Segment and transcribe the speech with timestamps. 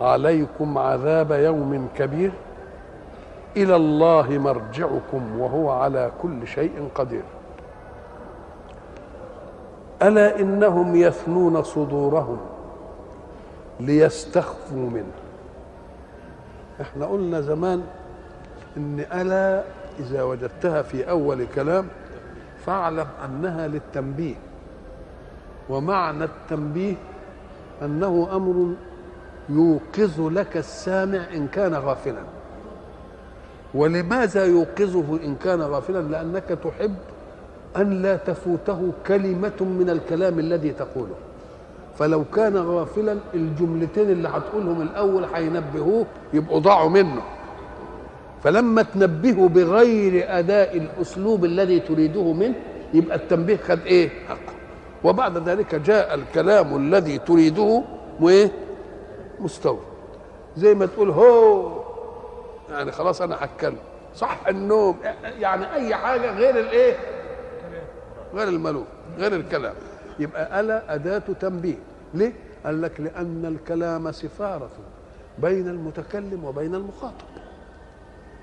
[0.00, 2.32] عليكم عذاب يوم كبير.
[3.56, 7.22] إلى الله مرجعكم وهو على كل شيء قدير.
[10.02, 12.38] ألا إنهم يثنون صدورهم
[13.80, 15.12] ليستخفوا منه.
[16.80, 17.82] إحنا قلنا زمان
[18.76, 19.62] إن ألا
[20.00, 21.86] إذا وجدتها في أول كلام
[22.66, 24.34] فاعلم أنها للتنبيه.
[25.70, 26.94] ومعنى التنبيه
[27.82, 28.74] أنه أمر
[29.48, 32.22] يوقظ لك السامع إن كان غافلا.
[33.74, 36.94] ولماذا يوقظه إن كان غافلا؟ لأنك تحب
[37.76, 41.14] أن لا تفوته كلمة من الكلام الذي تقوله.
[41.98, 47.22] فلو كان غافلا الجملتين اللي هتقولهم الأول هينبهوه يبقوا ضاعوا منه.
[48.44, 52.54] فلما تنبهه بغير أداء الأسلوب الذي تريده منه
[52.94, 54.52] يبقى التنبيه خد إيه؟ حقه.
[55.04, 57.82] وبعد ذلك جاء الكلام الذي تريده
[58.20, 58.52] وإيه؟
[59.42, 59.78] مستوى.
[60.56, 61.72] زي ما تقول هو
[62.70, 63.78] يعني خلاص أنا هتكلم
[64.14, 66.96] صح النوم يعني أي حاجة غير الإيه؟
[68.34, 68.86] غير الملوك
[69.18, 69.74] غير الكلام.
[70.18, 71.78] يبقى ألا أداة تنبيه.
[72.14, 72.32] ليه؟
[72.64, 74.70] قال لك لأن الكلام سفارة
[75.38, 77.26] بين المتكلم وبين المخاطب.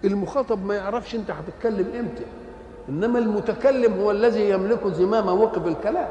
[0.03, 2.25] المخاطب ما يعرفش أنت هتتكلم إمتى.
[2.89, 6.09] إنما المتكلم هو الذي يملك زمام موقف الكلام.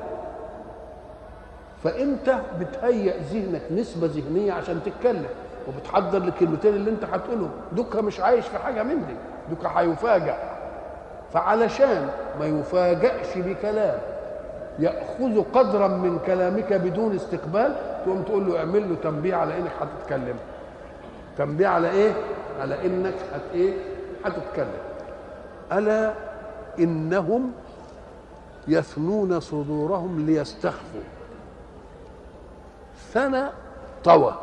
[1.84, 5.26] فانت بتهيئ ذهنك نسبة ذهنية عشان تتكلم
[5.68, 7.50] وبتحضر الكلمتين اللي انت هتقولهم.
[7.72, 9.14] دوكا مش عايش في حاجة من دي
[9.50, 10.34] دوكا هيفاجئ
[11.32, 12.08] فعلشان
[12.40, 13.98] ما يفاجئش بكلام
[14.78, 20.36] يأخذ قدرا من كلامك بدون استقبال تقوم تقول له اعمل له تنبيه على انك هتتكلم.
[21.38, 22.12] تنبيه على إيه؟
[22.60, 23.72] على انك هت إيه؟
[24.24, 24.78] هتتكلم.
[25.72, 26.12] ألا
[26.78, 27.52] إنهم
[28.68, 31.00] يثنون صدورهم ليستخفوا.
[33.12, 33.44] ثنى
[34.04, 34.34] طوى.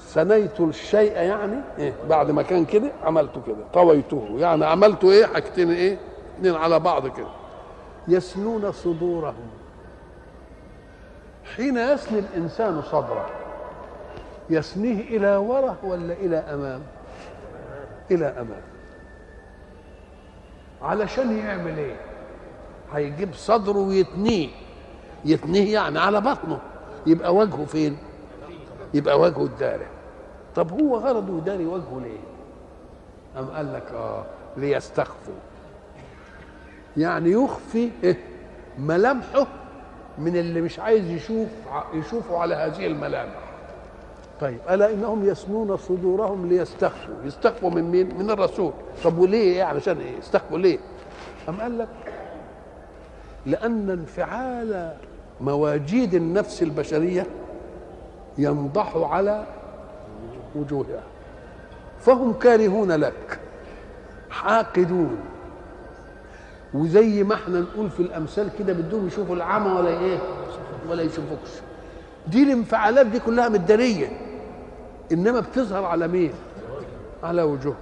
[0.00, 4.28] ثنيت الشيء يعني إيه؟ بعد ما كان كده عملته كده طويته.
[4.38, 5.98] يعني عملته إيه؟ حاجتين إيه؟
[6.36, 7.28] اتنين على بعض كده.
[8.08, 9.48] يسنون صدورهم.
[11.56, 13.26] حين يسني الإنسان صدره
[14.50, 16.82] يسنيه إلى وره ولا إلى أمام؟
[18.10, 18.62] إلى أمام.
[20.82, 21.96] علشان يعمل إيه؟
[22.94, 24.48] هيجيب صدره ويتنيه.
[25.24, 26.58] يتنيه يعني على بطنه.
[27.06, 27.96] يبقى وجهه فين؟
[28.94, 29.86] يبقى وجهه الداري
[30.56, 32.18] طب هو غرضه يداري وجهه ليه؟
[33.40, 34.24] أم قال لك آه
[34.56, 35.34] ليستخفوا.
[36.96, 38.16] يعني يخفي إيه؟
[38.78, 39.46] ملامحه
[40.18, 41.48] من اللي مش عايز يشوف
[41.94, 43.40] يشوفه على هذه الملامح.
[44.40, 48.72] طيب ألا إنهم يسنون صدورهم ليستخفوا؟ يستخفوا من مين؟ من الرسول.
[49.04, 50.78] طب وليه يعني عشان إيه؟ يستخفوا ليه؟
[51.48, 51.88] أم قال لك
[53.46, 54.92] لأن انفعال
[55.40, 57.26] مواجيد النفس البشرية
[58.38, 59.46] ينضح على
[60.56, 61.02] وجوهها.
[62.00, 63.38] فهم كارهون لك
[64.30, 65.16] حاقدون
[66.74, 70.18] وزي ما إحنا نقول في الأمثال كده بدهم يشوفوا العمى ولا إيه؟
[70.90, 71.50] ولا يشوفوكش.
[72.28, 74.08] دي الانفعالات دي كلها مداريه
[75.12, 76.32] إنما بتظهر على مين؟
[77.22, 77.76] على وجوههم.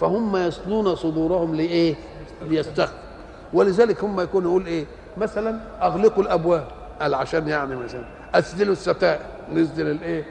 [0.00, 1.94] فهم يسنون صدورهم لإيه؟
[2.48, 2.98] ليستخفوا
[3.52, 4.84] ولذلك هم يكونوا يقول إيه؟
[5.16, 6.64] مثلا أغلقوا الأبواب.
[7.00, 9.20] قال عشان يعني مثلا أسدلوا الستائر.
[9.52, 10.24] نسدل الإيه؟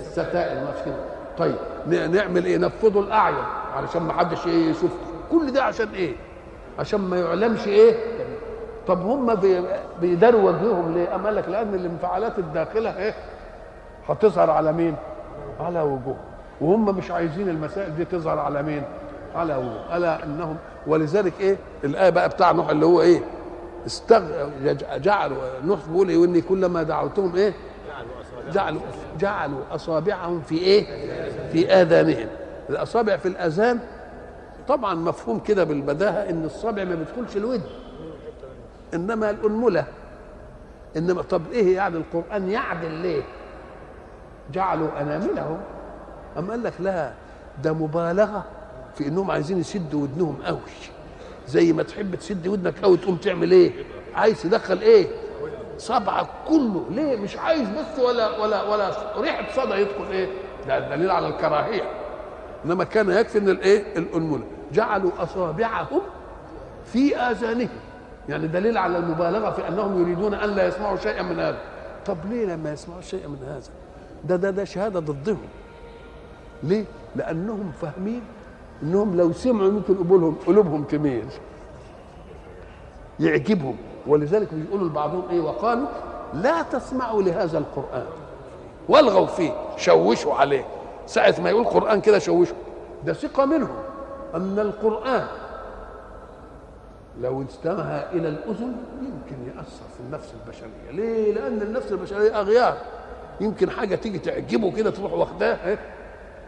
[0.00, 0.96] الستائر مش كده.
[1.38, 1.56] طيب
[2.14, 3.44] نعمل إيه؟ نفضوا الأعين
[3.76, 4.90] علشان ما حدش إيه يشوف.
[5.30, 6.14] كل ده عشان إيه؟
[6.78, 7.94] عشان ما يعلمش إيه؟
[8.86, 9.34] طب هم
[10.00, 13.14] بيداروا وجههم ليه؟ اما لك لأن الانفعالات الداخلة إيه؟
[14.08, 14.96] هتظهر على مين؟
[15.60, 16.16] على وجوههم.
[16.60, 18.82] وهم مش عايزين المسائل دي تظهر على مين؟
[19.34, 19.62] على
[19.94, 23.20] ألا انهم ولذلك إيه؟ الآية بقى بتاع نوح اللي هو إيه؟
[23.86, 24.22] استغ...
[24.96, 27.54] جعلوا نوح بيقول إيه؟ وإني كلما دعوتهم إيه؟
[28.52, 28.80] جعلوا
[29.18, 30.86] جعلوا أصابعهم في إيه؟
[31.52, 32.28] في آذانهم.
[32.70, 33.78] الأصابع في الآذان
[34.68, 37.62] طبعا مفهوم كده بالبداهة إن الصابع ما بيدخلش الودن
[38.94, 39.84] إنما الأنملة.
[40.96, 43.22] انما طب إيه يعني القرآن يعدل ليه؟
[44.52, 45.60] جعلوا أناملهم.
[46.38, 47.12] اما قال لك لا
[47.62, 48.44] ده مبالغة.
[48.96, 50.58] في انهم عايزين يسدوا ودنهم قوي.
[51.48, 53.72] زي ما تحب تسد ودنك قوي تقوم تعمل إيه؟
[54.14, 55.06] عايز تدخل إيه؟
[55.78, 56.84] صبعك كله.
[56.90, 60.28] ليه؟ مش عايز بس ولا ولا ولا ريحة صدى يدخل إيه؟
[60.68, 61.82] ده دليل على الكراهية.
[62.64, 64.44] انما كان يكفي ان الايه؟ الأنملة.
[64.72, 66.00] جعلوا أصابعهم
[66.84, 67.68] في آذانهم.
[68.28, 71.58] يعني دليل على المبالغة في أنهم يريدون أن لا يسمعوا شيئا من هذا.
[72.06, 73.70] طب ليه لما يسمعوا شيئا من هذا؟
[74.24, 75.48] ده ده ده شهادة ضدهم.
[76.62, 76.84] ليه؟
[77.16, 78.22] لأنهم فاهمين
[78.82, 81.26] إنهم لو سمعوا ممكن قبولهم قلوبهم تميل.
[83.20, 83.76] يعجبهم.
[84.06, 85.86] ولذلك بيقولوا لبعضهم إيه وقالوا
[86.34, 88.06] لا تسمعوا لهذا القرآن.
[88.88, 90.64] والغوا فيه شوشوا عليه.
[91.06, 92.56] ساعة ما يقول قرآن كده شوشوا.
[93.04, 93.76] ده ثقة منهم
[94.34, 95.26] أن القرآن
[97.20, 100.90] لو استمع إلى الأذن يمكن يأثر في النفس البشرية.
[100.90, 102.76] ليه؟ لأن النفس البشرية أغيار.
[103.40, 105.78] يمكن حاجة تيجي تعجبه كده تروح واخداه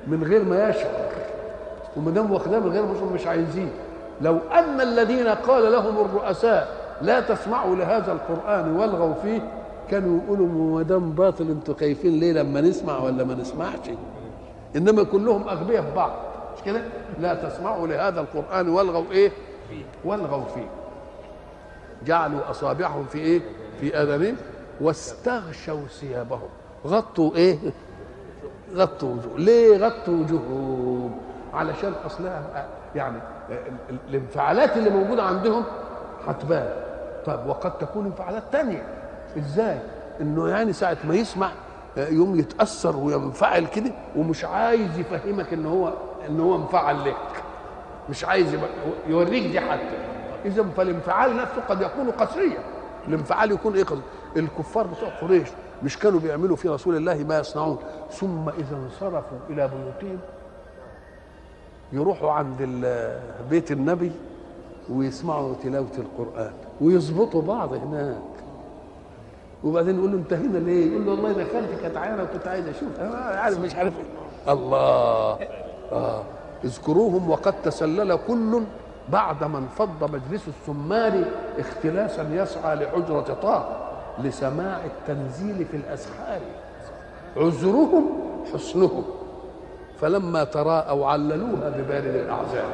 [0.06, 1.08] من غير ما يشعر.
[1.96, 3.70] وما دام واخداه من غير يشعر مش عايزين.
[4.20, 6.68] لو أن الذين قال لهم الرؤساء
[7.02, 9.40] لا تسمعوا لهذا القرآن والغوا فيه
[9.90, 13.90] كانوا يقولوا ما دام باطل أنتوا خايفين ليه لما نسمع ولا ما نسمعش؟
[14.76, 16.10] إنما كلهم أغبياء في بعض.
[16.56, 16.82] مش كده؟
[17.20, 19.30] لا تسمعوا لهذا القرآن والغوا إيه؟
[20.04, 20.68] والغوا فيه.
[22.06, 23.40] جعلوا أصابعهم في إيه؟
[23.80, 24.36] في اذانهم
[24.80, 26.48] واستغشوا ثيابهم.
[26.86, 27.58] غطوا إيه؟
[28.74, 29.38] غطوا وجوه.
[29.38, 31.10] ليه غطوا وجوههم؟
[31.54, 33.18] علشان أصلها يعني
[34.08, 35.64] الانفعالات اللي موجودة عندهم
[36.28, 36.68] هتبان.
[37.26, 38.82] طب وقد تكون انفعالات تانية.
[39.38, 39.78] إزاي؟
[40.20, 41.50] إنه يعني ساعة ما يسمع
[41.96, 45.92] يوم يتأثر وينفعل كده ومش عايز يفهمك إن هو
[46.28, 47.16] إن هو انفعل لك.
[48.10, 48.56] مش عايز
[49.08, 49.98] يوريك دي حتى.
[50.44, 52.58] إذا فالانفعال نفسه قد يكون قسريا
[53.08, 54.02] الانفعال يكون إيه قسري
[54.36, 55.48] الكفار بتوع قريش
[55.82, 57.78] مش كانوا بيعملوا في رسول الله ما يصنعون.
[58.10, 60.18] ثم إذا انصرفوا إلى بيوتهم
[61.96, 62.62] يروحوا عند
[63.50, 64.12] بيت النبي
[64.90, 68.16] ويسمعوا تلاوة القرآن ويظبطوا بعض هناك.
[69.64, 72.68] وبعدين يقول له انت هنا ليه؟ يقول له والله أنا خالتي كانت عيانه وكنت عايز
[72.68, 73.00] أشوف.
[73.00, 73.92] أنا عارف مش عارف.
[74.48, 75.38] الله.
[75.92, 76.22] آه.
[76.64, 78.62] اذكروهم وقد تسلل كل
[79.08, 81.24] بعد ما انفض مجلس السمار
[81.58, 83.68] اختلاسا يسعى لحجرة طه
[84.22, 86.40] لسماع التنزيل في الأسحار.
[87.36, 88.04] عذرهم
[88.54, 89.04] حسنهم.
[90.00, 92.64] فلما تراءوا عللوها ببارد الأعذار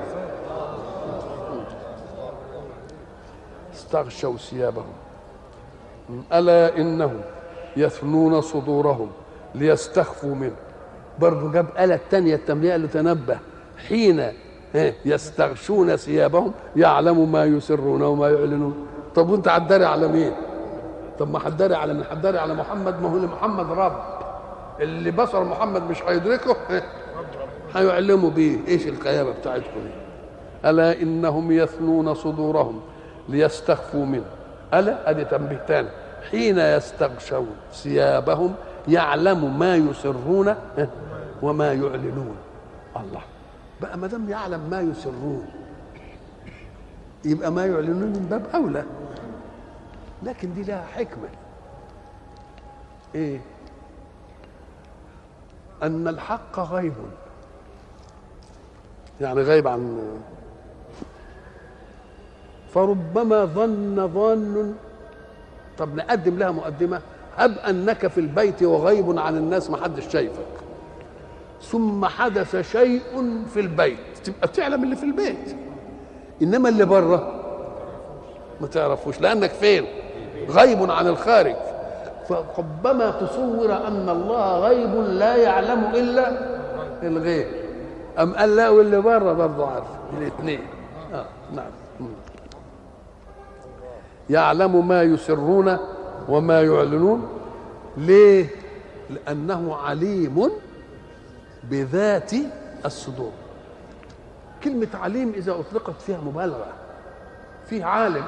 [3.74, 4.92] استغشوا ثيابهم.
[6.32, 7.20] ألا إنهم
[7.76, 9.10] يثنون صدورهم
[9.54, 10.56] ليستخفوا منه.
[11.19, 13.38] برضه جاب آلة تانية التملية قال له تنبه.
[13.88, 14.32] حين
[15.04, 18.86] يستغشون ثيابهم يعلم ما يسرون وما يعلنون.
[19.14, 20.32] طب وانت هتداري على مين؟
[21.19, 24.02] طب ما هتداري على مين؟ هتداري على محمد ما هو محمد رب.
[24.80, 26.56] اللي بصر محمد مش هيدركه
[27.74, 29.90] هيعلموا بيه إيش القيامة بتاعتكم دي.
[30.69, 32.80] ألا إنهم يثنون صدورهم
[33.28, 34.30] ليستخفوا منه.
[34.74, 35.88] ألا؟ أدي تنبيه تاني.
[36.30, 38.54] حين يستغشون ثيابهم
[38.88, 40.54] يعلم ما يسرون
[41.42, 42.36] وما يعلنون.
[42.96, 43.22] الله.
[43.80, 45.46] بقى ما دام يعلم ما يسرون
[47.24, 48.84] يبقى ما يعلنون من باب أولى.
[50.22, 51.28] لكن دي لها حكمة.
[53.14, 53.40] إيه؟
[55.82, 56.94] أن الحق غيب.
[59.22, 59.98] يعني غيب عن
[62.74, 64.74] فربما ظن ظان
[65.78, 67.00] طب نقدم لها مقدمة.
[67.36, 70.46] هب أنك في البيت وغيب عن الناس ما حدش شايفك.
[71.62, 73.00] ثم حدث شيء
[73.55, 73.98] في البيت.
[74.24, 75.56] تبقى بتعلم اللي في البيت.
[76.43, 77.43] إنما اللي بره
[78.60, 79.20] ما تعرفوش.
[79.20, 79.84] لأنك فين؟
[80.48, 81.56] غيب عن الخارج.
[82.29, 86.58] فربما تصور أن الله غيب لا يعلم إلا
[87.02, 87.61] الغيب.
[88.19, 89.86] أم قال لا واللي بره برضه عارف
[90.19, 90.60] الاثنين
[91.14, 91.70] آه نعم.
[94.31, 95.78] يعلم ما يسرون
[96.28, 97.28] وما يعلنون.
[97.96, 98.46] ليه؟
[99.10, 100.50] لأنه عليم
[101.64, 102.32] بذات
[102.84, 103.32] الصدور.
[104.64, 106.66] كلمة عليم إذا أطلقت فيها مبالغة
[107.66, 108.24] فيه عالم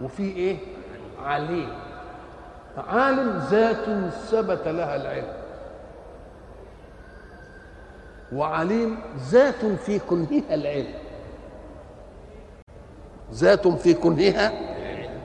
[0.00, 0.58] وفي إيه؟
[1.24, 1.68] عليم.
[2.88, 5.41] عالم ذات ثبت لها العلم.
[8.32, 8.98] وعليم
[9.30, 10.94] ذات في كنهها العلم.
[13.32, 14.52] ذات في كنهها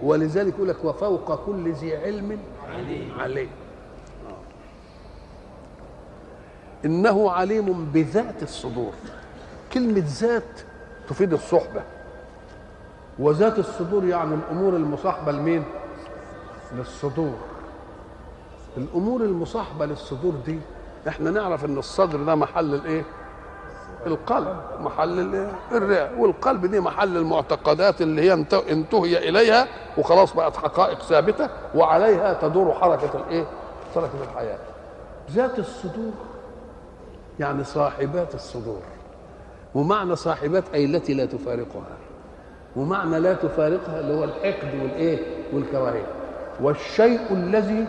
[0.03, 2.39] ولذلك يقول لك وفوق كل ذي علم
[3.19, 3.49] عليم.
[6.85, 8.93] إنه عليم بذات الصدور.
[9.73, 10.61] كلمة ذات
[11.09, 11.83] تفيد الصحبة.
[13.19, 15.63] وذات الصدور يعني الأمور المصاحبة لمين؟
[16.75, 17.37] للصدور.
[18.77, 20.59] الأمور المصاحبة للصدور دي
[21.07, 23.03] إحنا نعرف إن الصدر ده محل الإيه
[24.07, 30.57] القلب محل ال- الرئة والقلب دي محل المعتقدات اللي هي انت- انتهي إليها وخلاص بقت
[30.57, 33.45] حقائق ثابتة وعليها تدور حركة الإيه؟
[33.95, 34.57] حركة الحياة.
[35.31, 36.11] ذات الصدور
[37.39, 38.81] يعني صاحبات الصدور
[39.75, 41.97] ومعنى صاحبات أي التي لا تفارقها
[42.75, 45.19] ومعنى لا تفارقها اللي هو الحقد والإيه؟
[45.53, 46.05] والكراهية.
[46.61, 47.85] والشيء الذي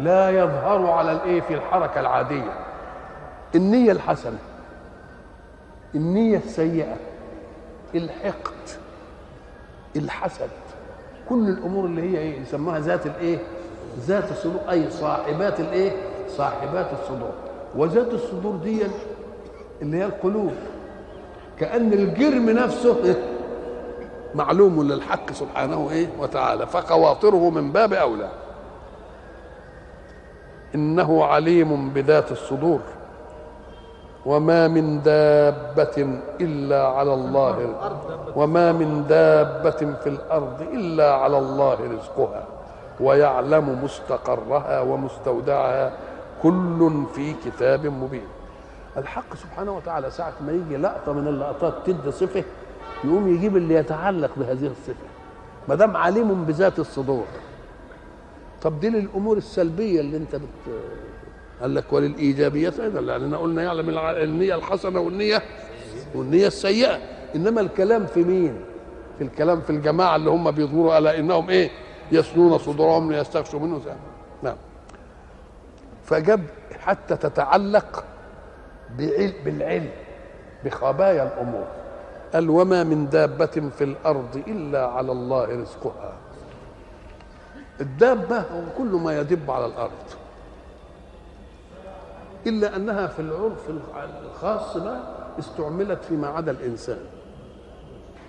[0.00, 2.52] لا يظهر على الإيه؟ في الحركة العادية.
[3.54, 4.38] النية الحسنة
[5.94, 6.96] النية السيئة
[7.94, 8.52] الحقد
[9.96, 10.48] الحسد
[11.28, 13.38] كل الأمور اللي هي إيه يسموها ذات الإيه
[14.00, 15.92] ذات الصدور أي صاحبات الإيه
[16.28, 17.30] صاحبات الصدور
[17.76, 18.82] وذات الصدور دي
[19.82, 20.52] اللي هي القلوب
[21.58, 23.14] كأن الجرم نفسه؟
[24.34, 28.28] معلوم للحق سبحانه إيه وتعالى فخواطره من باب أولى
[30.76, 32.80] إنه عليم بذات الصدور
[34.26, 35.96] وما من دابة
[36.40, 37.56] إلا على الله
[38.36, 42.44] وما من دابة في الأرض إلا على الله رزقها.
[43.00, 45.92] ويعلم مستقرها ومستودعها
[46.42, 48.28] كل في كتاب مبين.
[48.96, 52.44] الحق سبحانه وتعالى ساعة ما يجي لقطة من اللقطات تدي صفة
[53.04, 55.06] يقوم يجيب اللي يتعلق بهذه الصفة.
[55.68, 57.24] ما دام عليم بذات الصدور.
[58.66, 60.74] طب دي للأمور السلبية اللي أنت بت
[61.60, 65.42] قال لك وللايجابيات أيضا لاننا قلنا يعلم النية الحسنة والنية
[66.14, 66.98] والنية السيئة
[67.34, 68.60] إنما الكلام في مين؟
[69.18, 71.70] في الكلام في الجماعة اللي هم بيظهروا ألا إنهم إيه؟
[72.12, 73.80] يسنون صدورهم ليستغشوا منه.
[74.42, 74.56] نعم
[76.04, 76.40] فجاب
[76.80, 78.04] حتى تتعلق
[79.44, 79.90] بالعلم
[80.64, 81.66] بخبايا الأمور
[82.34, 86.12] قال وما من دابة في الأرض إلا على الله رزقها
[87.80, 89.90] الدابة هو كل ما يدب على الأرض.
[92.46, 93.70] إلا أنها في العرف
[94.24, 95.00] الخاص بقى
[95.38, 96.98] استعملت فيما عدا الإنسان.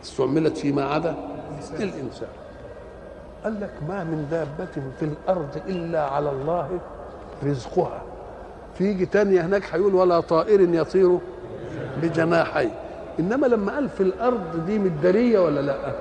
[0.03, 1.15] استعملت فيما عدا
[1.79, 2.29] الإنسان.
[3.43, 6.79] قال لك ما من دابة في الأرض إلا على الله
[7.43, 8.01] رزقها.
[8.77, 11.17] فيجي تانية هناك هيقول ولا طائر يطير
[12.01, 12.79] بجناحيه.
[13.19, 15.95] إنما لما قال في الأرض دي مدارية ولا لأ؟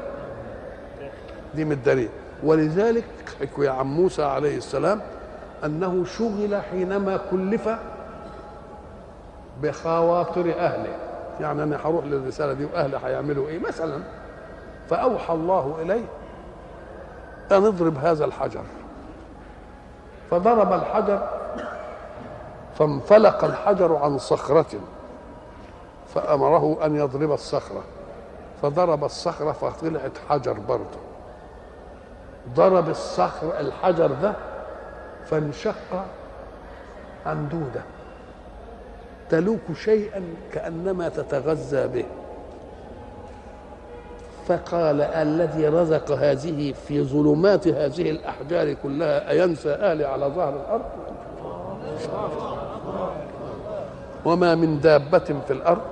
[1.55, 2.09] دي مدارية.
[2.43, 3.05] ولذلك
[3.41, 5.01] حكوا عن موسى عليه السلام
[5.65, 7.69] أنه شغل حينما كلف
[9.63, 10.97] بخواطر أهله.
[11.41, 14.03] يعني أنا هروح للرسالة دي واهلي هيعملوا إيه؟ مثلا
[14.91, 16.05] فأوحى الله إليه
[17.53, 18.63] أن اضرب هذا الحجر.
[20.31, 21.29] فضرب الحجر
[22.79, 24.81] فانفلق الحجر عن صخرة
[26.15, 27.83] فأمره أن يضرب الصخرة.
[28.63, 31.06] فضرب الصخرة فطلعت حجر برضه.
[32.55, 34.33] ضرب الصخر الحجر ده
[35.27, 36.05] فانشق
[37.27, 37.83] عن دوده
[39.31, 40.23] تلوك شيئا
[40.53, 42.05] كأنما تتغذى به.
[44.49, 50.85] فقال الذي رزق هذه في ظلمات هذه الأحجار كلها أينسى أهلي على ظهر الأرض؟
[54.25, 55.83] وما من دابة في الأرض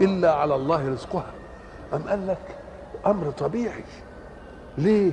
[0.00, 1.30] إلا على الله رزقها.
[1.94, 2.56] أم قال لك
[3.06, 3.84] أمر طبيعي.
[4.78, 5.12] ليه؟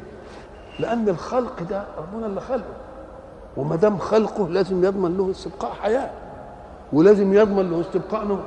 [0.79, 2.73] لأن الخلق ده ربنا اللي خلقه.
[3.57, 6.09] وما دام خلقه لازم يضمن له استبقاء حياة
[6.93, 8.39] ولازم يضمن له استبقاء نوع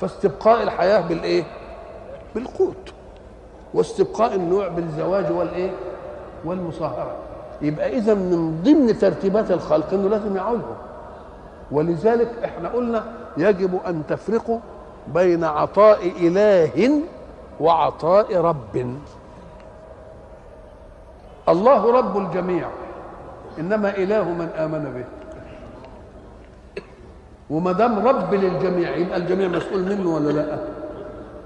[0.00, 1.44] فاستبقاء الحياة بالإيه؟
[2.34, 2.92] بالقوت.
[3.74, 5.70] واستبقاء النوع بالزواج والإيه؟
[6.44, 7.16] والمصاهرة.
[7.62, 10.76] يبقى إذا من ضمن ترتيبات الخلق إنه لازم يعولهم
[11.72, 13.04] ولذلك إحنا قلنا
[13.36, 14.58] يجب أن تفرقوا
[15.14, 17.00] بين عطاء إله
[17.60, 18.94] وعطاء رب.
[21.48, 22.68] الله رب الجميع.
[23.58, 25.04] إنما إله من آمن به.
[27.50, 30.58] وما دام رب للجميع يبقى الجميع مسؤول منه ولا لأ؟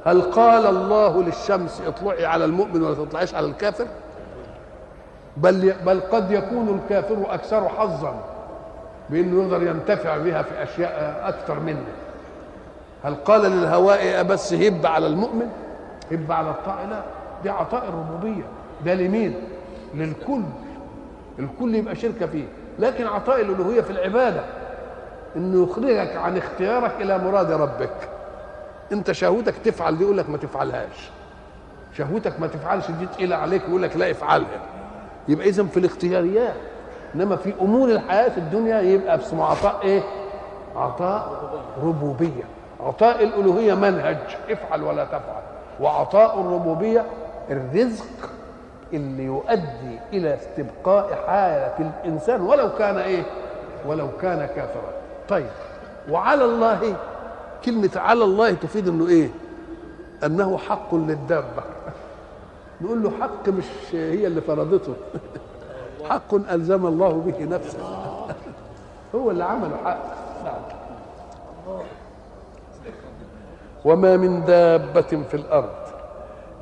[0.05, 3.87] هل قال الله للشمس اطلعي على المؤمن ولا تطلعيش على الكافر؟
[5.37, 8.15] بل بل قد يكون الكافر أكثر حظا
[9.11, 11.85] بإنه يقدر ينتفع بها في أشياء أكثر منه.
[13.05, 15.49] هل قال للهواء بس هب على المؤمن؟
[16.13, 17.03] هب على الطاعه لا
[17.43, 18.45] دي عطاء الربوبية.
[18.85, 19.35] ده لمين؟
[19.95, 20.43] للكل
[21.39, 22.45] الكل يبقى شركة فيه.
[22.79, 24.41] لكن عطاء الألوهية في العبادة
[25.37, 28.09] إنه يخرجك عن اختيارك إلى مراد ربك.
[28.93, 31.11] أنت شهوتك تفعل دي يقول لك ما تفعلهاش.
[31.97, 34.61] شهوتك ما تفعلش دي تقيلة عليك يقول لك لا افعلها.
[35.29, 36.55] يبقى اذا في الاختياريات.
[37.15, 40.03] إنما في أمور الحياة في الدنيا يبقى اسمه عطاء إيه؟
[40.77, 41.51] عطاء
[41.83, 42.45] ربوبية.
[42.81, 44.19] عطاء الألوهية منهج
[44.51, 45.43] افعل ولا تفعل.
[45.81, 47.07] وعطاء الربوبية
[47.51, 48.31] الرزق
[48.93, 53.23] اللي يؤدي إلى استبقاء حالة الإنسان ولو كان إيه؟
[53.87, 54.93] ولو كان كافرا.
[55.29, 55.51] طيب
[56.11, 56.97] وعلى الله
[57.65, 59.29] كلمة على الله تفيد إنه إيه؟
[60.25, 61.63] أنه حق للدابة.
[62.81, 64.95] نقول له حق مش هي اللي فرضته.
[66.11, 67.79] حق ألزم الله به نفسه.
[69.15, 69.99] هو اللي عمله حق.
[70.45, 70.63] نعم.
[73.85, 75.78] وما من دابة في الأرض.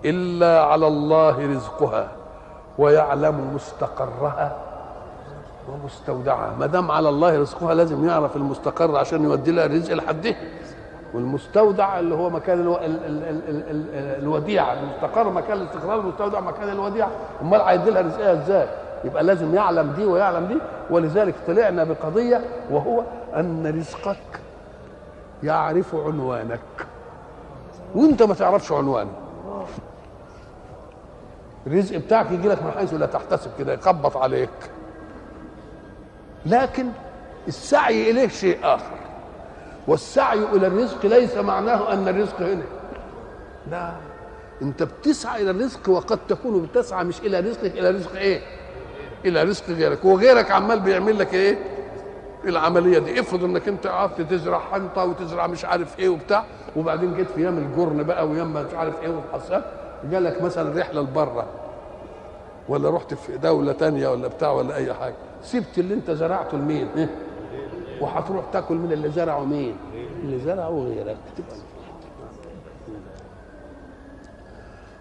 [0.04, 2.08] إلا على الله رزقها
[2.78, 4.56] ويعلم مستقرها
[5.68, 6.54] ومستودعها.
[6.58, 10.34] ما دام على الله رزقها لازم يعرف المستقر عشان يودي لها الرزق لحده
[11.14, 12.76] والمستودع اللي هو مكان ألو...
[12.76, 12.84] ال...
[12.84, 13.22] ال...
[13.24, 13.42] ال...
[13.48, 13.64] ال...
[13.70, 14.22] ال...
[14.22, 17.10] الوديعه المستقر مكان الاستقرار المستودع مكان الوديعه
[17.42, 18.68] امال هيدي لها رزقها إزاي؟
[19.04, 20.56] يبقى لازم يعلم دي ويعلم دي.
[20.90, 23.02] ولذلك طلعنا بقضية وهو
[23.36, 24.40] أن رزقك
[25.42, 26.60] يعرف عنوانك.
[27.94, 29.10] وأنت ما تعرفش عنوانه.
[31.66, 34.50] الرزق بتاعك يجي لك من حيث لا تحتسب كده يخبط عليك.
[36.46, 36.88] لكن
[37.48, 38.96] السعي إليه شيء آخر.
[39.88, 42.62] والسعي إلى الرزق ليس معناه أن الرزق هنا.
[43.70, 43.92] لا
[44.62, 48.40] أنت بتسعى إلى الرزق وقد تكون بتسعى مش إلى رزقك إلى رزق إيه؟
[49.24, 50.04] إلى رزق غيرك.
[50.04, 51.58] وغيرك عمال بيعمل لك إيه؟
[52.44, 53.20] العملية دي.
[53.20, 56.44] افرض إنك أنت قعدت تزرع حنطة وتزرع مش عارف إيه وبتاع.
[56.76, 59.62] وبعدين جيت في أيام الجرن بقى وايام مش عارف إيه والحصاد
[60.10, 61.46] جالك مثلا رحلة لبره
[62.68, 65.14] ولا رحت في دولة تانية ولا بتاع ولا أي حاجة.
[65.42, 67.08] سبت اللي أنت زرعته لمين؟
[68.00, 69.76] وهتروح تاكل من اللي زرعه مين؟
[70.22, 71.16] اللي زرعه غيرك.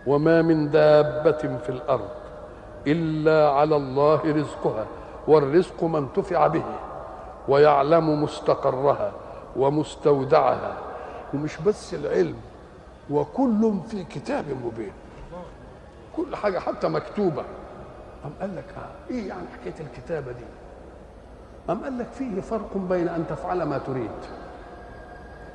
[0.08, 2.08] وما من دابة في الأرض
[2.88, 4.86] إلا على الله رزقها
[5.28, 6.64] والرزق ما انتفع به
[7.48, 9.12] ويعلم مستقرها
[9.56, 10.74] ومستودعها.
[11.36, 12.36] ومش بس العلم
[13.10, 14.92] وكل في كتاب مبين.
[16.16, 17.44] كل حاجة حتى مكتوبة.
[18.26, 20.46] أم قال لك آه إيه يعني حكاية الكتابة دي؟
[21.70, 24.12] أم قال لك فيه فرق بين أن تفعل ما تريد.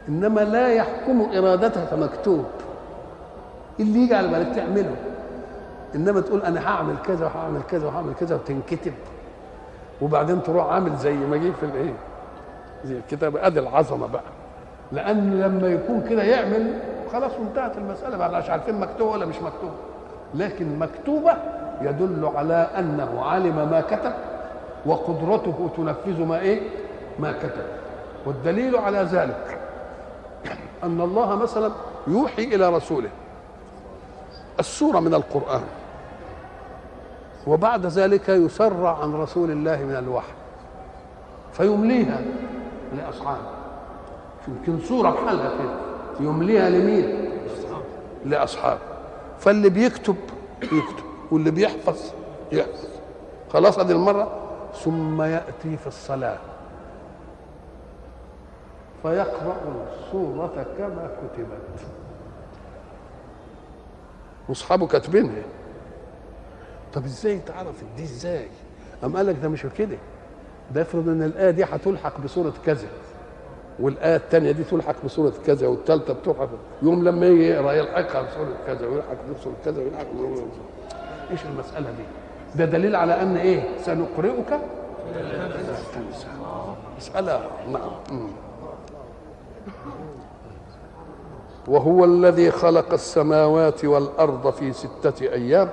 [0.08, 2.44] إنما لا يحكم إرادتك مكتوب.
[3.80, 4.96] اللي يجي على بالك تعمله؟
[5.94, 8.94] إنما تقول أنا هعمل كذا وهعمل كذا وهعمل كذا وتنكتب.
[10.02, 11.94] وبعدين تروح عامل زي ما جه في الإيه؟
[12.84, 14.39] زي الكتاب أدي العظمة بقى.
[14.92, 16.78] لأن لما يكون كده يعمل
[17.12, 18.16] خلاص انتهت المسألة.
[18.16, 19.72] بقى مش عارفين مكتوبة ولا مش مكتوبة
[20.34, 21.32] لكن مكتوبة
[21.82, 24.12] يدل على أنه علم ما كتب
[24.86, 26.60] وقدرته تنفذ ما إيه؟
[27.18, 27.64] ما كتب.
[28.26, 29.58] والدليل على ذلك
[30.84, 31.70] أن الله مثلا
[32.06, 33.08] يوحي إلى رسوله
[34.60, 35.62] السورة من القرآن
[37.46, 40.32] وبعد ذلك يسرع عن رسول الله من الوحي
[41.52, 42.20] فيمليها
[42.96, 43.59] لأصحابه.
[44.48, 45.74] يمكن سوره بحالها كده
[46.20, 47.30] يمليها لمين؟
[48.24, 48.80] لاصحابه
[49.38, 50.16] فاللي بيكتب
[50.62, 51.98] يكتب واللي بيحفظ
[52.52, 52.88] يحفظ.
[53.52, 54.32] خلاص ادي المرة
[54.84, 56.38] ثم يأتي في الصلاة.
[59.02, 59.56] فيقرأ
[59.92, 61.86] السورة كما كتبت.
[64.48, 65.42] وأصحابه كاتبينها
[66.92, 68.48] طب إزاي تعرف دي إزاي؟
[69.04, 69.96] أم قال لك ده مش كده؟
[70.74, 72.88] ده افرض إن الآية دي هتلحق بسورة كذا.
[73.80, 76.48] والآية الثانية دي تلحق بسورة كذا والثالثة بتلحق
[76.82, 80.46] يوم لما يجي يقرأ يلحقها بسورة كذا ويلحق بسورة كذا ويلحق بسورة
[81.30, 82.02] إيش المسألة دي؟
[82.54, 84.60] ده دليل على أن إيه؟ سنقرئك؟
[85.94, 86.26] تنسى
[86.98, 87.40] مسألة
[87.72, 87.90] نعم.
[91.68, 95.68] وهو الذي خلق السماوات والأرض في ستة أيام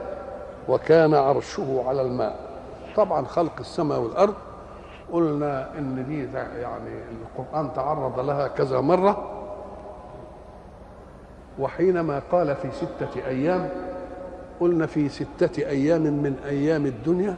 [0.69, 2.39] وكان عرشه على الماء.
[2.95, 4.33] طبعا خلق السماء والأرض
[5.11, 6.23] قلنا إن دي
[6.61, 9.33] يعني القرآن تعرض لها كذا مرة
[11.59, 13.69] وحينما قال في ستة أيام
[14.59, 17.35] قلنا في ستة أيام من أيام الدنيا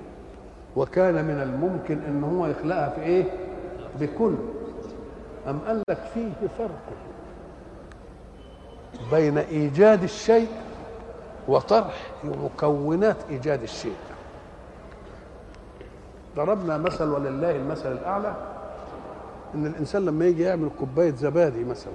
[0.76, 3.24] وكان من الممكن إن هو يخلقها في إيه؟
[4.00, 4.36] بكل.
[5.48, 6.80] أم قال لك فيه فرق
[9.12, 10.48] بين إيجاد الشيء
[11.48, 13.96] وطرح مكونات إيجاد الشيء.
[16.40, 18.34] ضربنا مثل ولله المثل الأعلى
[19.56, 21.94] إن الإنسان لما يجي يعمل كوباية زبادي مثلا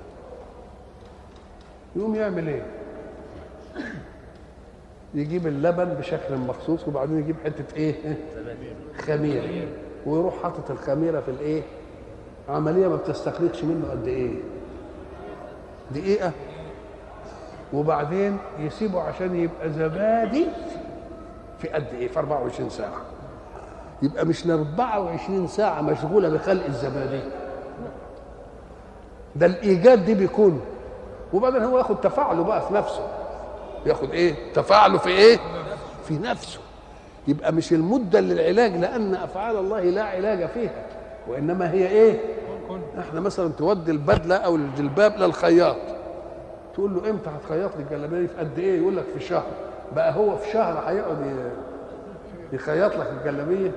[1.96, 2.66] يقوم يعمل إيه؟
[5.14, 8.16] يجيب اللبن بشكل مخصوص وبعدين يجيب حتة إيه؟
[8.98, 9.66] خميرة
[10.06, 11.62] ويروح حاطط الخميرة في الإيه؟
[12.48, 14.32] عملية ما بتستغرقش منه قد إيه؟
[15.90, 16.32] دقيقة.
[17.72, 20.46] وبعدين يسيبه عشان يبقى زبادي
[21.58, 23.02] في قد إيه؟ في 24 ساعة.
[24.04, 27.20] يبقى مش ل 24 ساعة مشغولة بخلق الزبادي.
[29.36, 30.60] ده الإيجاد دي بيكون.
[31.32, 33.06] وبعدين هو ياخد تفاعله بقى في نفسه.
[33.86, 35.38] ياخد إيه؟ تفاعله في إيه؟
[36.08, 36.60] في نفسه.
[37.28, 40.86] يبقى مش المدة للعلاج لأن أفعال الله لا علاج فيها.
[41.28, 42.20] وإنما هي إيه؟
[42.98, 45.76] إحنا مثلا تودي البدلة أو الجلباب للخياط
[46.74, 49.46] تقول له إمتى هتخيط لي الجلابية في قد إيه؟ يقول لك في شهر.
[49.94, 51.50] بقى هو في شهر هيقعد
[52.52, 53.70] يخيط لك الجلابية.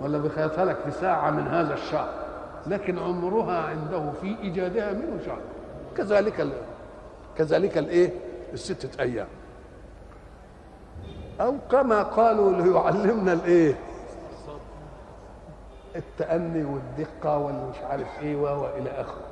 [0.00, 2.08] ولا بيخيطها لك في ساعة من هذا الشهر.
[2.66, 5.40] لكن عمرها عنده في إيجادها منه شهر.
[5.96, 6.52] كذلك ال...
[7.38, 8.10] كذلك الايه
[8.52, 9.26] الستة أيام.
[11.40, 13.74] أو كما قالوا ليعلمنا الايه
[15.96, 19.24] التأني والدقة والمش عارف وهو إلى آخره.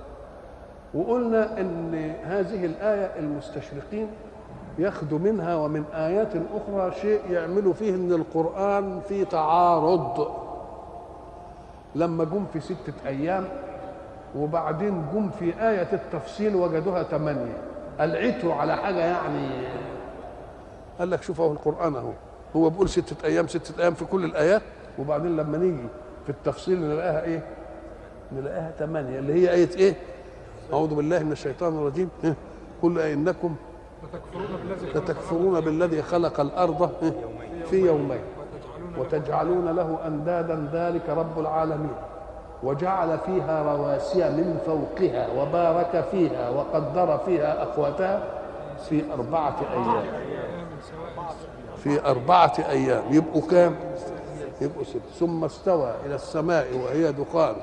[0.95, 4.09] وقلنا إن هذه الآية المستشرقين
[4.79, 10.42] ياخدوا منها ومن آيات أخرى شيء يعملوا فيه ان القرآن فيه تعارض.
[11.95, 13.49] لما جم في ستة أيام
[14.37, 17.57] وبعدين جم في آية التفصيل وجدوها ثمانية
[18.01, 19.49] قلعتوا على حاجة يعني
[20.99, 22.13] قال لك شوف أهو القرآن أهو
[22.57, 24.63] هو بيقول ستة أيام ستة أيام في كل الآيات
[24.99, 25.87] وبعدين لما نيجي
[26.25, 27.43] في التفصيل نلاقيها إيه؟
[28.33, 29.95] نلاقيها ثمانية اللي هي آية إيه؟
[30.73, 32.09] أعوذ بالله من الشيطان الرجيم؟
[32.83, 33.55] قل بالذي
[34.95, 36.91] لتكفرون بالذي خلق الأرض؟
[37.71, 38.21] في يومين
[38.99, 41.95] وتجعلون له أندادا ذلك رب العالمين.
[42.63, 48.23] وجعل فيها رواسي من فوقها وبارك فيها وقدر فيها أقواتها
[48.89, 50.05] في أربعة أيام.
[51.77, 53.03] في أربعة أيام.
[53.11, 53.75] يبقوا كام؟
[54.61, 55.01] يبقوا ست.
[55.21, 57.55] ثم استوى إلى السماء وهي دخان.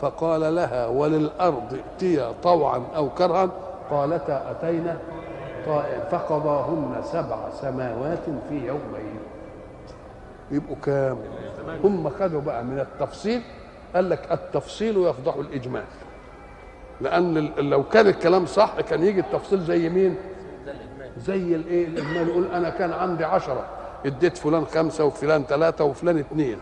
[0.00, 3.48] فقال لها وللأرض ائتيا طوعا أو كرها.
[3.90, 4.96] قالتا أتينا
[5.66, 9.23] طائع فقضاهن سبع سماوات في يومين.
[10.50, 11.18] يبقوا كام؟
[11.84, 13.42] هم خدوا بقى من التفصيل
[13.94, 15.84] قال لك التفصيل يفضح الإجمال
[17.00, 20.16] لأن ال- لو كان الكلام صح كان يجي التفصيل زي مين؟
[21.18, 23.64] زي الإيه الاجمال يقول أنا كان عندي عشرة
[24.06, 26.58] اديت فلان خمسة وفلان ثلاثة وفلان اثنين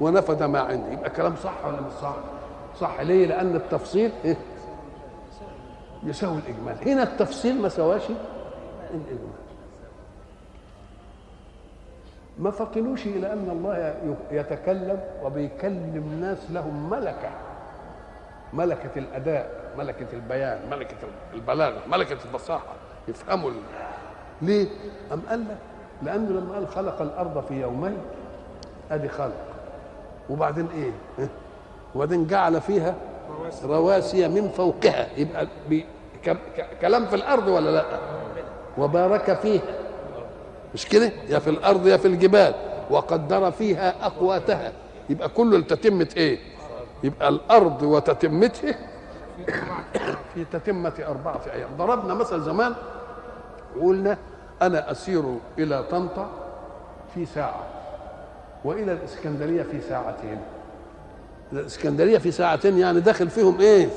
[0.00, 2.14] ونفد ما عندي يبقى كلام صح ولا مش صح؟
[2.80, 4.36] صح ليه؟ لأن التفصيل إيه؟
[6.02, 8.02] يساوي الإجمال هنا التفصيل ما سواش
[8.90, 9.39] الإجمال
[12.40, 13.94] ما فطنوش إلى أن الله
[14.30, 17.30] يتكلم وبيكلم ناس لهم ملكة
[18.52, 20.96] ملكة الأداء ملكة البيان ملكة
[21.34, 22.72] البلاغة ملكة الفصاحة
[23.08, 23.50] يفهموا.
[24.42, 24.66] ليه؟
[25.12, 25.56] أم قال لك
[26.02, 27.98] لأنه لما قال خلق الأرض في يومين
[28.90, 29.44] أدي خلق
[30.30, 31.28] وبعدين إيه؟
[31.94, 32.94] وبعدين جعل فيها
[33.64, 35.84] رواسي من فوقها يبقى بي...
[36.80, 37.84] كلام في الأرض ولا لأ؟
[38.78, 39.62] وبارك فيها
[40.74, 42.54] مش كده؟ يا في الأرض يا في الجبال.
[42.90, 44.72] وقدر فيها أقواتها.
[45.10, 46.38] يبقى كله لتتمة إيه؟
[47.04, 48.74] يبقى الأرض وتتمته.
[50.34, 51.68] في تتمة أربعة أيام.
[51.78, 52.74] ضربنا مثل زمان.
[53.76, 54.18] وقلنا
[54.62, 55.24] أنا أسير
[55.58, 56.30] إلى طنطا
[57.14, 57.64] في ساعة.
[58.64, 60.38] وإلى الإسكندرية في ساعتين.
[61.52, 63.88] الإسكندرية في ساعتين يعني داخل فيهم إيه؟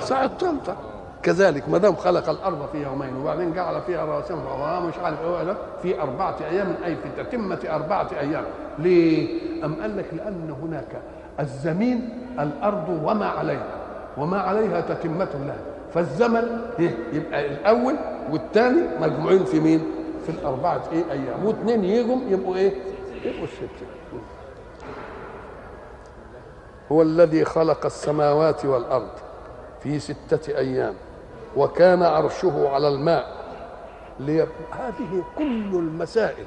[0.00, 0.95] ساعة طنطا.
[1.26, 5.56] كذلك ما دام خلق الأرض في يومين وبعدين جعل فيها رواسي وهواء مش عارف ولا
[5.82, 8.44] في أربعة أيام أي في تتمة أربعة أيام
[8.78, 11.02] ليه؟ أم قال لك لأن هناك
[11.40, 12.08] الزمين
[12.38, 13.66] الأرض وما عليها
[14.16, 15.58] وما عليها تتمة لها
[15.94, 17.94] فالزمن إيه؟ يبقى الأول
[18.32, 19.84] والثاني مجموعين في مين؟
[20.26, 22.72] في الأربعة إيه أيام واثنين يجوا يبقوا إيه؟
[23.24, 23.86] يبقوا الستة
[26.92, 29.08] هو الذي خلق السماوات والأرض
[29.82, 30.94] في ستة أيام
[31.56, 33.26] وكان عرشه على الماء.
[34.20, 34.42] لي...
[34.70, 36.46] هذه كل المسائل.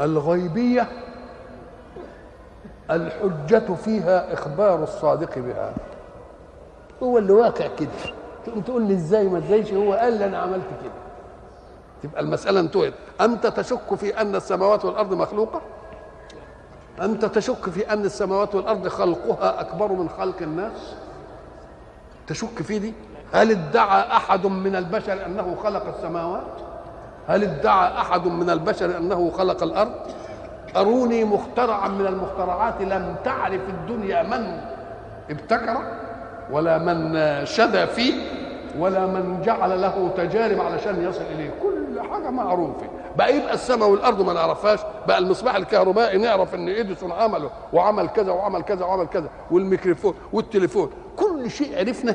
[0.00, 0.88] الغيبية
[2.90, 5.74] الحجة فيها إخبار الصادق بها.
[7.02, 7.88] هو اللي واقع كده.
[8.46, 10.92] تقوم تقول لي إزاي ما إزايش؟ هو قال لي أنا عملت كده.
[12.02, 12.92] تبقى المسألة انتهت.
[13.20, 15.60] أنت تشك في أن السماوات والأرض مخلوقة؟
[17.00, 20.94] أنت تشك في أن السماوات والأرض خلقها أكبر من خلق الناس؟
[22.26, 22.94] تشك في دي؟
[23.32, 26.42] هل ادعى أحد من البشر أنه خلق السماوات؟
[27.28, 29.92] هل ادعى أحد من البشر أنه خلق الأرض؟
[30.76, 34.60] أروني مخترعا من المخترعات لم تعرف الدنيا من
[35.30, 35.76] ابتكر
[36.50, 38.14] ولا من شدى فيه
[38.78, 41.50] ولا من جعل له تجارب علشان يصل إليه.
[41.62, 42.86] كل حاجة معروفة.
[43.16, 44.78] بقى يبقى السماء والأرض ما نعرفهاش.
[45.08, 50.90] بقى المصباح الكهربائي نعرف إن إديسون عمله وعمل كذا وعمل كذا وعمل كذا والميكروفون والتليفون.
[51.36, 52.14] كل شيء عرفنا.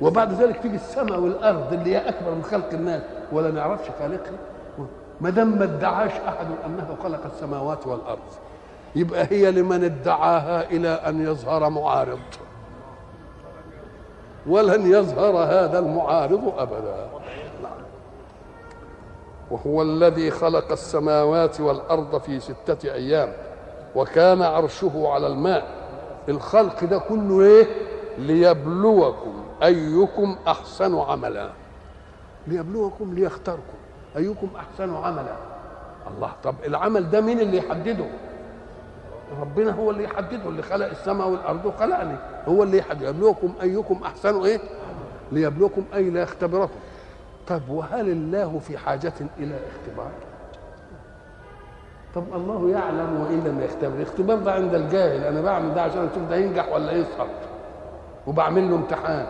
[0.00, 4.38] وبعد ذلك تيجي السماء والأرض اللي هي أكبر من خلق الناس ولا نعرفش خالقها.
[5.20, 8.18] ما دام ما ادعاش أحد أنه خلق السماوات والأرض.
[8.96, 12.18] يبقى هي لمن ادعاها إلى أن يظهر معارض.
[14.46, 17.08] ولن يظهر هذا المعارض أبدا.
[19.50, 23.32] وهو الذي خلق السماوات والأرض في ستة أيام
[23.96, 25.64] وكان عرشه على الماء.
[26.28, 27.66] الخلق ده كله إيه؟
[28.18, 31.50] ليبلوكم أيكم أحسن عملا.
[32.46, 33.60] ليبلوكم ليختاركم.
[34.16, 35.36] أيكم أحسن عملا.
[36.16, 38.06] الله طب العمل ده مين اللي يحدده؟
[39.40, 42.16] ربنا هو اللي يحدده اللي خلق السماء والأرض وخلقني.
[42.48, 43.02] هو اللي يحدد.
[43.02, 44.60] يبلوكم أيكم أحسن إيه؟
[45.32, 46.72] ليبلوكم أي ليختبركم
[47.48, 50.10] طب وهل الله في حاجة إلى اختبار؟
[52.14, 53.94] طب الله يعلم وإن لم يختبر.
[53.96, 55.24] الاختبار ده عند الجاهل.
[55.24, 57.28] أنا بعمل ده عشان أشوف ده ينجح ولا يسقط.
[58.26, 59.26] وبعمل له امتحان.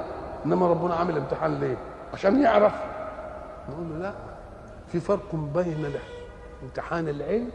[0.47, 1.77] إنما ربنا عامل امتحان ليه؟
[2.15, 2.73] عشان يعرف.
[3.71, 4.13] نقول له لا.
[4.89, 5.93] في فرق بين
[6.63, 7.51] امتحان العلم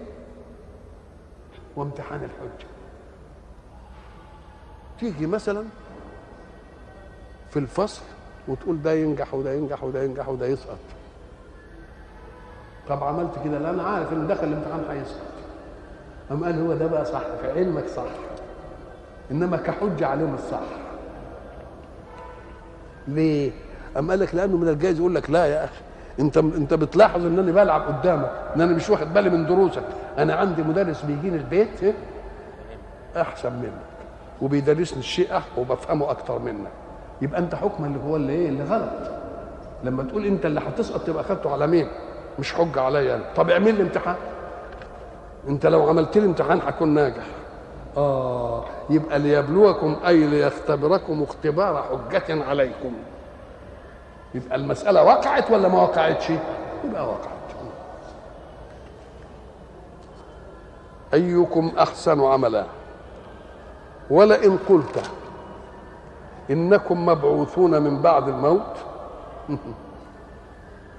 [1.75, 2.67] وامتحان الحجة.
[4.99, 5.63] تيجي مثلا
[7.49, 8.01] في الفصل
[8.47, 10.77] وتقول ده ينجح وده ينجح وده ينجح وده يسقط.
[12.89, 15.21] طب عملت كده؟ لا أنا عارف ان دخل الامتحان هيسقط.
[16.29, 17.21] قام قال هو ده بقى صح.
[17.41, 18.09] في علمك صح.
[19.31, 20.88] إنما كحجة عليهم الصح.
[23.15, 23.51] ليه؟
[23.95, 25.81] قام قال لك لأنه من الجائز يقول لك لا يا أخي.
[26.19, 29.83] أنت أنت بتلاحظ إن أنا بلعب قدامك إن أنا مش واخد بالي من دروسك.
[30.17, 31.93] أنا عندي مدرس بيجيني البيت إيه؟
[33.17, 33.71] أحسن منك
[34.41, 36.71] وبيدرسني الشيء أح وبفهمه أكتر منك.
[37.21, 39.11] يبقى أنت حكما اللي هو اللي إيه؟ اللي غلط.
[39.83, 41.87] لما تقول أنت اللي هتسقط تبقى اخدته على مين؟
[42.39, 43.23] مش حجة عليا أنا.
[43.35, 44.15] طب اعمل لي امتحان.
[45.47, 47.23] أنت لو عملت لي امتحان هكون ناجح.
[47.97, 52.93] آه يبقى ليبلوكم أي ليختبركم اختبار حجة عليكم.
[54.35, 56.29] يبقى المسألة وقعت ولا ما وقعتش؟
[56.85, 57.39] يبقى وقعت.
[61.13, 62.65] أيكم أحسن عملا؟
[64.09, 65.01] ولئن قلت
[66.49, 68.75] إنكم مبعوثون من بعد الموت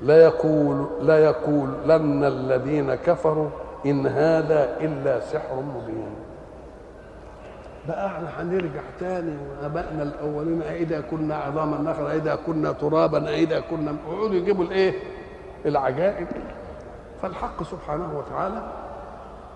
[0.03, 3.49] لا يقول لا يقولن الذين كفروا
[3.87, 6.30] إن هذا إلا سحر مبين.
[7.89, 13.91] بقى إحنا هنرجع تاني وابائنا الأولين إذا كنا عظاما نخرا إذا كنا ترابا إذا كنا
[14.07, 14.95] يقعدوا يجيبوا الإيه؟
[15.67, 16.27] العجائب.
[17.23, 18.63] فالحق سبحانه وتعالى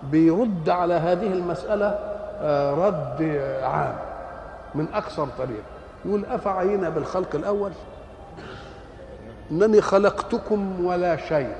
[0.03, 1.99] بيرد على هذه المسألة
[2.73, 3.95] رد عام
[4.75, 5.63] من أكثر طريق.
[6.05, 7.71] يقول أفعينا بالخلق الأول؟
[9.51, 11.55] إنني خلقتكم ولا شيء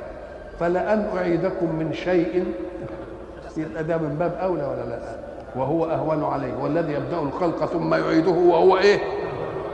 [0.60, 2.54] فلان أعيدكم من شيء.
[3.58, 5.25] يبقى ده من باب أولى ولا لا؟
[5.56, 9.00] وهو أهون عليه والذي يبدأ الخلق ثم يعيده وهو إيه؟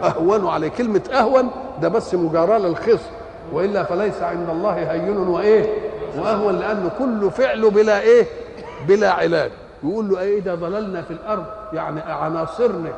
[0.04, 0.68] أهون عليه.
[0.68, 1.50] كلمة أهون
[1.82, 3.10] ده بس مجاراه للخصم
[3.54, 5.66] وإلا فليس عند الله هين وإيه؟
[6.18, 8.26] وأهون لأنه كل فعله بلا إيه؟
[8.88, 9.52] بلا علاج.
[9.84, 12.92] يقول له إيه اذا ضللنا في الأرض؟ يعني عناصرنا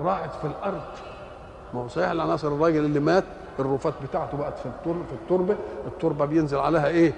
[0.00, 0.80] راحت في الأرض.
[1.74, 3.24] ما هو صحيح العناصر الراجل اللي مات
[3.58, 7.12] الرفات بتاعته بقت في التربه في التربة التربة بينزل عليها إيه؟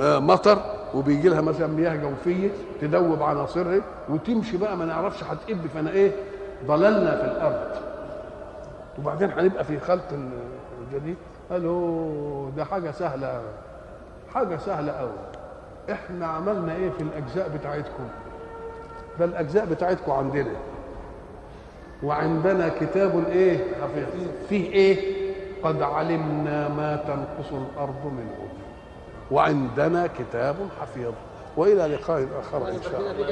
[0.00, 0.58] آه مطر.
[0.94, 2.50] وبيجي لها مثلا مياه جوفية
[2.80, 6.12] تدوب عناصرها وتمشي بقى ما نعرفش هتقب فانا إيه
[6.66, 7.76] ضللنا في الأرض.
[8.98, 10.08] وبعدين هنبقى في خلق
[10.94, 11.16] جديد.
[11.50, 13.42] قالوا ده حاجة سهلة
[14.34, 15.10] حاجة سهلة قوي
[15.92, 18.08] إحنا عملنا إيه في الأجزاء بتاعتكم؟
[19.18, 20.52] ده الأجزاء بتاعتكم عندنا.
[22.02, 24.06] وعندنا كتاب إيه حفيظ.
[24.48, 25.22] فيه إيه؟
[25.62, 28.48] قد علمنا ما تنقص الأرض منه.
[29.32, 31.12] وعندنا كتاب حفيظ.
[31.56, 33.26] وإلى لقاء آخر إن شاء الله.